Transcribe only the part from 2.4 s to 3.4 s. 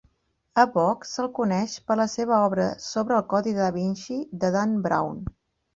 obra sobre el